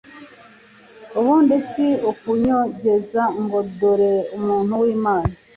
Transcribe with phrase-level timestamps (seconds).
[1.19, 5.33] ubundi si ukunyogeza ngo dore umuntu w’Imana!